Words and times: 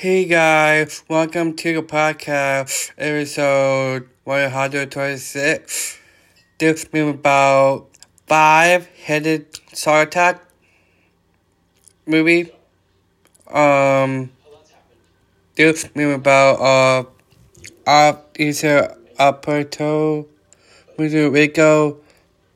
Hey 0.00 0.24
guys, 0.24 1.04
welcome 1.10 1.54
to 1.56 1.74
the 1.74 1.82
podcast, 1.82 2.92
episode 2.96 4.08
126. 4.24 5.98
This 6.56 6.86
is 6.90 7.08
about 7.10 7.86
five-headed 8.26 9.60
shark 9.74 10.08
attack 10.08 10.40
movie. 12.06 12.50
Um, 13.46 14.30
this 15.56 15.84
is 15.94 16.14
about 16.14 16.56
uh, 16.60 17.04
uh, 17.86 18.16
is 18.36 18.64
a 18.64 18.96
Puerto 19.34 20.24
Rico 20.96 21.98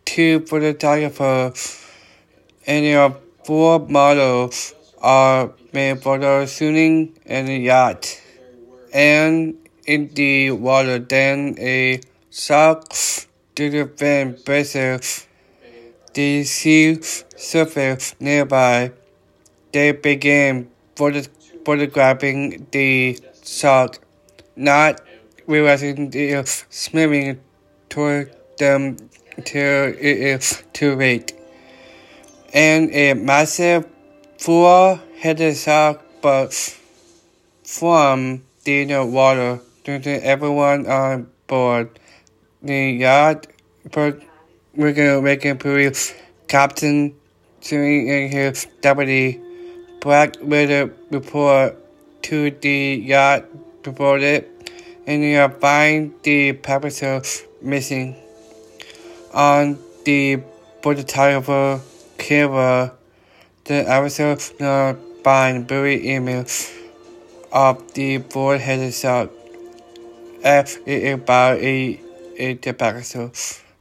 two 0.07 0.41
photographers 0.47 1.85
and 2.67 2.87
your 2.87 3.19
four 3.45 3.81
models 3.81 4.75
are 5.05 5.53
made 5.73 6.03
for 6.03 6.19
the 6.19 6.47
shooting 6.47 7.13
in 7.27 7.49
a 7.49 7.59
yacht 7.59 8.21
and 8.93 9.55
in 9.87 10.09
the 10.15 10.51
water. 10.53 10.99
Then 10.99 11.57
a 11.59 12.01
shark 12.31 12.89
to 13.57 13.71
defend 13.71 14.45
vessels. 14.47 15.27
The 16.15 16.45
sea 16.45 16.99
surface 17.03 18.15
nearby. 18.21 18.93
They 19.73 19.93
began 19.93 20.71
photo- 20.97 21.31
photographing 21.65 22.67
the 22.71 23.19
shark, 23.45 23.99
not 24.57 25.01
realizing 25.47 26.11
they 26.11 26.43
swimming 26.71 27.41
toward 27.91 28.31
them 28.59 28.97
till 29.45 29.93
it 30.09 30.19
is 30.33 30.63
too 30.73 30.95
late. 30.97 31.35
And 32.55 32.91
a 32.95 33.15
massive 33.15 33.87
four-headed 34.39 35.57
shark 35.57 36.01
from 37.65 38.43
the 38.65 39.05
water 39.05 39.61
to 39.85 40.01
everyone 40.25 40.87
on 40.87 41.31
board. 41.47 41.99
The 42.63 42.93
yacht 42.93 43.47
regular 44.77 45.21
making 45.21 45.59
police 45.59 46.15
captain 46.49 47.15
doing 47.61 48.09
in 48.09 48.31
his 48.31 48.67
deputy 48.81 49.41
Black 50.01 50.37
Widow 50.41 50.91
report 51.11 51.77
to 52.23 52.51
the 52.51 53.03
yacht 53.05 53.45
it 54.23 54.51
and 55.07 55.23
you 55.23 55.49
find 55.61 56.15
the 56.23 56.53
passengers 56.53 57.45
missing. 57.61 58.17
On 59.33 59.79
the 60.05 60.41
photographer 60.83 61.81
camera, 62.19 62.93
the 63.65 63.91
episode 63.91 64.43
not 64.61 64.99
find 65.23 65.67
buried 65.67 66.03
emails 66.03 66.71
of 67.51 67.95
the 67.95 68.19
four-headed 68.19 68.93
shark. 68.93 69.31
F 70.43 70.77
is 70.87 71.15
about 71.15 71.59
a, 71.59 71.99
a 72.37 72.55
tobacco. 72.57 73.33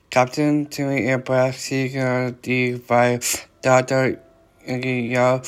Captain 0.10 0.66
Timmy 0.68 1.08
and 1.10 1.24
Black 1.26 1.56
seeking 1.56 2.38
the 2.42 2.76
five 2.78 3.48
Dr. 3.62 4.22
Yao, 4.66 5.42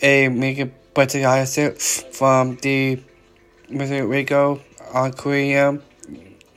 a 0.00 0.28
mega 0.28 0.66
butterfly 0.94 1.44
from 2.12 2.56
the 2.56 3.02
Puerto 3.68 4.06
Rico 4.06 4.60
aquarium. 4.94 5.82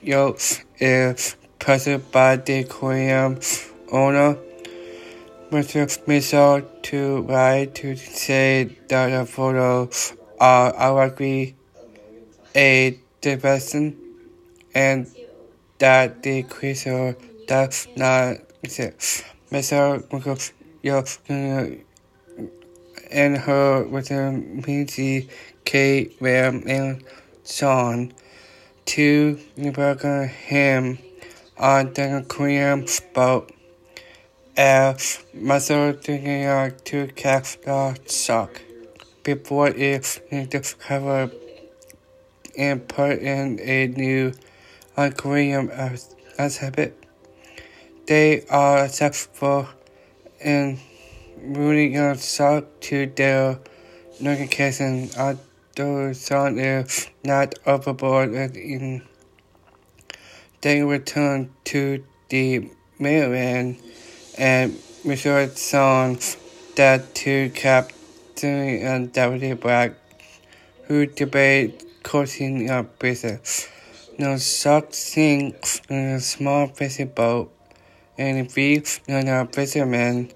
Yo 0.03 0.35
is 0.77 1.35
present 1.57 2.11
by 2.11 2.35
the 2.35 2.59
aquarium 2.59 3.39
owner. 3.91 4.37
Mr. 5.51 6.07
Mitchell 6.07 6.61
to 6.81 7.21
write 7.21 7.75
to 7.75 7.95
say 7.95 8.63
that 8.87 9.09
the 9.09 9.25
photos 9.25 10.13
are 10.39 10.73
already 10.75 11.55
a 12.55 12.99
diversion 13.21 13.95
and 14.73 15.07
that 15.77 16.23
the 16.23 16.43
creature 16.43 17.15
does 17.47 17.87
not 17.95 18.37
exist. 18.63 19.23
Mr. 19.51 20.01
Yo 20.81 21.03
and 23.11 23.37
her 23.37 23.83
with 23.83 24.11
Minty, 24.11 25.29
Kate, 25.63 26.15
Ram, 26.19 26.63
and 26.65 27.03
Sean 27.45 28.13
to 28.85 29.39
him 29.55 30.97
on 31.57 31.93
the 31.93 32.17
aquarium 32.17 32.85
boat 33.13 33.54
as 34.57 35.23
muscle 35.33 35.93
to 35.93 37.07
catch 37.15 37.59
the 37.61 37.97
shark 38.07 38.61
before 39.23 39.67
it 39.67 39.77
is 39.77 40.21
discovered 40.49 41.31
and 42.57 42.87
put 42.87 43.19
in 43.19 43.59
a 43.59 43.87
new 43.87 44.31
aquarium 44.95 45.69
as, 45.69 46.15
exhibit. 46.39 46.97
They 48.07 48.45
are 48.49 48.87
successful 48.87 49.67
in 50.39 50.79
rooting 51.41 51.97
a 51.97 52.17
shark 52.17 52.79
to 52.81 53.07
their 53.07 53.59
location, 54.21 55.09
although 55.17 56.13
Sean 56.13 56.57
is 56.57 57.09
not 57.23 57.55
overboard 57.65 58.33
in. 58.33 59.01
They 60.61 60.81
return 60.81 61.53
to 61.65 62.03
the 62.29 62.69
mainland 62.97 63.77
and 64.37 64.77
resort 65.03 65.57
songs 65.57 66.37
that 66.75 67.15
to 67.15 67.49
Captain 67.51 68.79
and 68.83 69.13
Deputy 69.13 69.53
Black, 69.53 69.93
who 70.87 71.05
debate 71.05 71.83
coaching 72.03 72.69
a 72.69 72.83
business. 72.83 73.67
No 74.17 74.37
shark 74.37 74.93
sinks 74.93 75.81
in 75.89 75.97
a 76.15 76.19
small 76.19 76.67
fishing 76.67 77.07
boat 77.07 77.51
and 78.17 78.51
feeds 78.51 78.99
on 79.09 79.27
a 79.27 79.45
fisherman. 79.45 80.31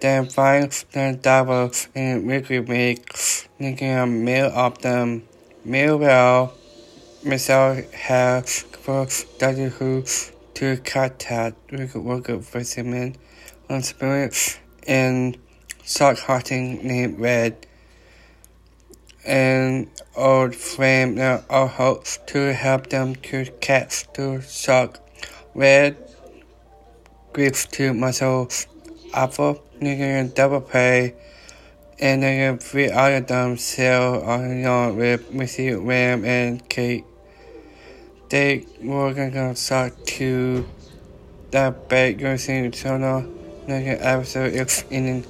Then 0.00 0.28
finds 0.28 0.84
the 0.92 1.18
double 1.20 1.72
and 1.94 2.26
Ricky 2.26 2.60
makes 2.60 3.48
making 3.58 3.92
a 3.92 4.06
meal 4.06 4.46
of 4.46 4.78
them. 4.78 5.28
Meanwhile, 5.64 6.54
Michelle 7.22 7.82
has 7.92 8.62
for 8.62 9.06
Doctor 9.38 9.68
Who 9.68 10.02
to 10.60 10.76
contact 10.76 11.72
worker 11.94 12.38
fishermen 12.38 13.16
on 13.70 13.82
spirit 13.82 14.60
and 14.86 15.38
shark 15.82 16.18
hunting 16.18 16.86
named 16.86 17.18
Red 17.18 17.66
and 19.24 19.90
old 20.14 20.54
friend 20.54 21.14
now 21.14 21.42
all 21.48 21.66
hopes 21.66 22.18
to 22.26 22.52
help 22.52 22.90
them 22.90 23.14
to 23.14 23.46
catch 23.62 24.12
the 24.12 24.42
shark. 24.42 24.98
Red 25.54 25.96
gives 27.32 27.64
to 27.68 27.94
muscle 27.94 28.50
apple, 29.14 29.64
nigga 29.80 30.34
double 30.34 30.60
pay 30.60 31.14
and 31.98 32.22
then 32.22 32.58
three 32.58 32.88
them 32.88 33.56
sail 33.56 34.22
on 34.26 34.96
with 34.98 35.32
Missy 35.32 35.72
Ram 35.72 36.26
and 36.26 36.68
Kate 36.68 37.06
they 38.30 38.64
were 38.80 39.12
gonna 39.12 39.56
start 39.56 40.06
to 40.06 40.64
using 42.20 42.70
channel 42.70 43.22
like 43.66 43.86
an 43.86 43.98
episode. 44.00 44.54
If 44.54 44.90
in 44.90 45.24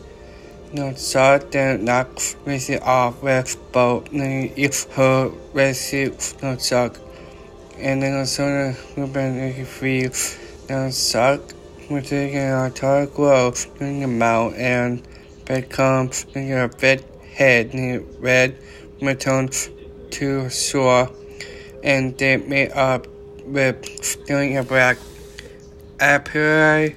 no 0.72 0.94
start 0.94 1.50
then 1.50 1.84
knock 1.84 2.20
Missy 2.46 2.78
off 2.78 3.22
with 3.22 3.56
both 3.72 4.08
if 4.12 4.84
her 4.92 5.30
rescue 5.54 6.14
no 6.42 6.58
suck. 6.58 6.98
And 7.78 8.02
then 8.02 8.18
also 8.18 8.74
Ruben 8.96 9.64
free 9.64 10.10
no 10.68 10.90
suck. 10.90 11.40
Which 11.88 12.12
is 12.12 12.32
gonna 12.32 12.70
talk 12.70 13.14
grow 13.14 13.52
in 13.80 14.00
the 14.00 14.06
mouth 14.06 14.54
and 14.56 15.02
become 15.46 16.10
a 16.36 16.68
big 16.68 17.02
head 17.32 17.72
red 18.20 18.56
return 19.00 19.48
to 20.10 20.50
shore 20.50 21.10
and 21.82 22.16
they 22.18 22.36
made 22.36 22.72
up 22.72 23.06
with 23.44 24.24
doing 24.26 24.56
a 24.56 24.62
black 24.62 24.98
appeal 26.00 26.94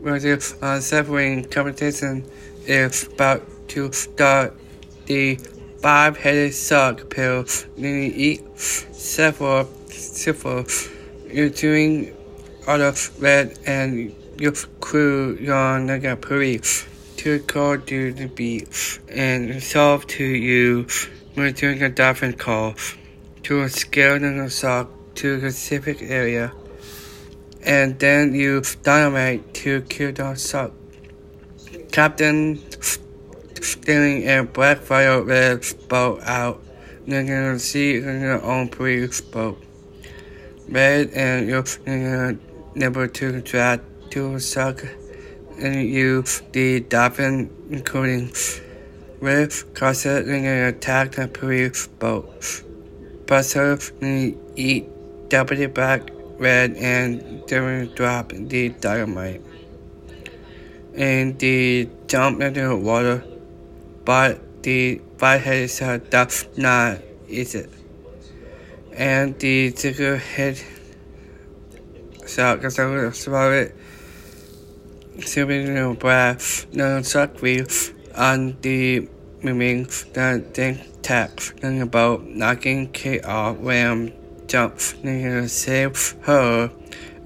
with 0.00 0.24
a 0.24 0.56
uh, 0.60 0.80
suffering 0.80 1.44
competition 1.44 2.26
is 2.66 3.04
about 3.06 3.42
to 3.68 3.92
start. 3.92 4.54
The 5.06 5.36
five-headed 5.80 6.54
shark 6.54 7.10
pill 7.10 7.44
nearly 7.76 8.14
eat 8.14 8.58
several 8.58 9.64
several 9.88 10.64
you're 11.30 11.48
doing 11.48 12.16
other 12.66 12.94
red 13.18 13.58
and 13.66 14.14
your 14.38 14.52
crew 14.80 15.36
the 15.36 16.18
police 16.20 16.86
to 17.16 17.40
call 17.40 17.78
to 17.78 18.12
the 18.12 18.26
beach 18.26 19.00
and 19.08 19.62
solve 19.62 20.06
to 20.08 20.24
you. 20.24 20.86
When 21.34 21.54
doing 21.54 21.82
a 21.82 21.88
dolphin 21.88 22.34
call 22.34 22.74
to 23.44 23.68
scale 23.68 24.18
the 24.18 24.48
shark 24.48 24.88
to 25.16 25.34
a 25.34 25.50
specific 25.50 26.02
area, 26.02 26.52
and 27.62 27.98
then 27.98 28.34
use 28.34 28.76
dynamite 28.76 29.52
to 29.54 29.82
kill 29.82 30.12
the 30.12 30.34
shark. 30.34 30.72
Captain 31.90 32.58
stealing 33.60 34.28
a 34.28 34.42
black 34.44 34.78
fire 34.78 35.22
red 35.22 35.64
boat 35.88 36.20
out. 36.22 36.62
You're 37.06 37.24
gonna 37.24 37.58
see 37.58 37.94
your 37.94 38.42
own 38.42 38.68
police 38.68 39.20
boat. 39.20 39.62
Red 40.68 41.10
and 41.10 41.48
you're 41.48 41.64
gonna 41.84 43.08
to 43.08 43.40
try 43.42 43.80
to 44.10 44.38
suck 44.38 44.84
and 45.58 45.88
you 45.88 46.24
the 46.52 46.80
dolphin 46.80 47.50
including 47.70 48.32
Red 49.20 49.52
Crosser 49.74 50.18
and 50.18 50.74
attack 50.74 51.12
the 51.12 51.28
police 51.28 51.86
boat. 51.86 52.62
Buster 53.32 53.78
eat 54.56 54.84
double 55.30 55.66
back 55.68 56.10
red 56.36 56.76
and 56.76 57.42
then 57.48 57.90
drop 57.94 58.28
the 58.28 58.68
dynamite. 58.68 59.40
And 60.94 61.38
the 61.38 61.88
jump 62.08 62.42
into 62.42 62.60
the 62.60 62.76
water, 62.76 63.24
but 64.04 64.62
the 64.62 65.00
firehead 65.16 65.70
so 65.70 65.96
does 65.96 66.44
not 66.58 66.98
is 67.26 67.54
it. 67.54 67.70
And 68.92 69.38
the 69.38 69.72
ticker 69.72 70.18
head 70.18 70.60
so 72.26 72.56
because 72.56 72.78
I 72.78 72.84
would 72.84 73.16
swallow 73.16 73.52
it. 73.52 73.74
Super 75.24 75.94
breath, 75.94 76.66
no 76.74 77.00
suck 77.00 77.42
on 78.14 78.58
the 78.60 79.08
moving 79.42 79.84
the 80.12 80.44
think 80.54 81.02
tax 81.02 81.52
about 81.62 82.24
knocking 82.24 82.88
Kate 82.92 83.24
off 83.24 83.56
when 83.58 84.12
jump 84.46 84.78
to 84.78 85.48
save 85.48 86.14
her 86.22 86.70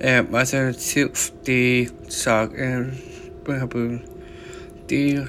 and 0.00 0.30
mother 0.30 0.72
shoots 0.72 1.30
the 1.44 1.88
shark 2.08 2.52
and 2.56 3.00
boom 3.44 4.02
the 4.86 5.28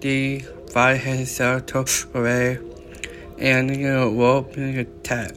the 0.00 0.40
fire 0.70 0.98
herself 0.98 2.14
away 2.14 2.58
and 3.38 3.70
the 3.70 3.84
rope 3.84 4.56
in 4.58 4.74
the 4.74 4.80
attack 4.80 5.34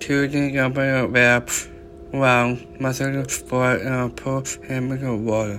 to 0.00 0.26
the 0.26 0.50
government 0.50 1.12
wrap 1.12 1.48
around 2.12 2.80
mother 2.80 3.24
for 3.24 3.76
and 3.76 4.16
pull 4.16 4.42
him 4.66 4.92
in 4.92 5.00
the 5.00 5.16
water. 5.16 5.58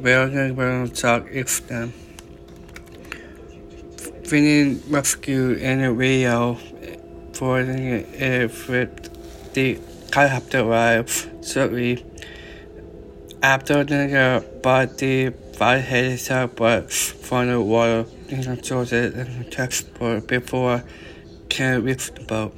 Where 0.00 0.28
the 0.28 0.90
shark 0.94 1.28
is 1.30 1.60
them 1.60 1.92
finding 4.28 4.82
rescue 4.90 5.52
in 5.52 5.82
a 5.82 5.92
video 5.94 6.54
for 7.32 7.64
the 7.64 8.04
aircraft 8.14 9.08
the 9.54 9.80
helicopter 10.12 10.60
arrived 10.60 11.46
shortly 11.46 12.04
after 13.42 13.84
the 13.84 14.44
but 14.62 14.98
the 14.98 15.30
fire 15.54 15.80
headed 15.80 16.56
but 16.56 16.92
from 16.92 17.48
the 17.48 17.58
water 17.58 18.04
in 18.28 18.62
sources 18.62 19.14
and 19.14 19.50
transport 19.50 20.26
before 20.26 20.84
can 21.48 21.82
reach 21.82 22.12
the 22.12 22.20
boat. 22.20 22.54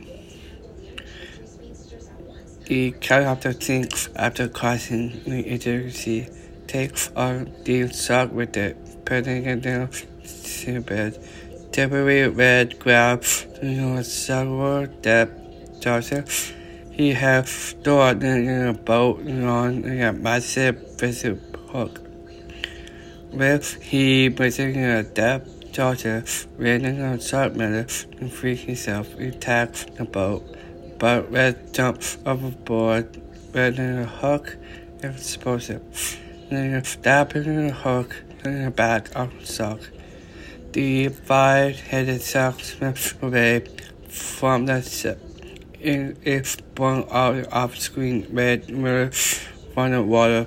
The 2.66 2.94
helicopter 3.00 3.52
sinks 3.52 4.08
after 4.16 4.48
crossing 4.48 5.22
the 5.24 5.46
agency 5.46 6.28
takes 6.66 7.10
on 7.14 7.52
the 7.64 7.92
shock 7.92 8.32
with 8.32 8.56
it, 8.56 8.76
putting 9.04 9.44
it 9.44 9.62
down 9.62 9.88
seabed. 10.24 11.49
Temporary 11.72 12.28
red 12.28 12.80
grabs 12.80 13.46
the 13.62 14.02
several 14.02 14.86
depth 14.86 15.80
charges. 15.80 16.52
He 16.90 17.12
has 17.12 17.48
stored 17.48 18.24
in 18.24 18.66
a 18.66 18.72
boat 18.72 19.20
on 19.20 19.84
a 19.84 20.12
massive 20.12 20.98
fishing 20.98 21.40
hook. 21.68 22.00
With 23.32 23.80
he 23.80 24.30
placing 24.30 24.76
a 24.78 25.04
depth 25.04 25.72
charger, 25.72 26.24
raining 26.56 27.00
a 27.00 27.20
sharp 27.20 27.54
matter 27.54 27.84
to 27.84 28.28
free 28.28 28.56
himself, 28.56 29.16
he 29.16 29.28
attacks 29.28 29.84
the 29.96 30.04
boat. 30.04 30.42
But 30.98 31.30
Red 31.30 31.72
jumps 31.72 32.18
overboard, 32.26 33.22
wearing 33.54 33.78
a 33.78 34.06
hook 34.06 34.56
and 35.02 35.14
explosive. 35.14 35.82
Then 36.50 36.82
stabbing 36.82 37.44
in 37.44 37.68
the 37.68 37.72
hook 37.72 38.16
in 38.44 38.64
the 38.64 38.70
back 38.72 39.14
of 39.14 39.30
the 39.38 39.46
sock. 39.46 39.80
The 40.72 41.08
five-headed 41.08 42.22
swims 42.22 43.14
away 43.20 43.64
from 44.08 44.66
the 44.66 44.80
ship. 44.82 45.18
It 45.80 46.46
sprung 46.46 47.08
out 47.10 47.46
of 47.52 47.76
screen 47.78 48.28
red 48.30 48.68
mirror 48.68 49.10
from 49.10 49.90
the 49.90 50.00
water, 50.02 50.46